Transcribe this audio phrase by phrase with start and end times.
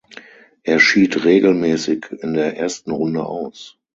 [0.63, 3.77] Er schied regelmäßig in der ersten Runde aus.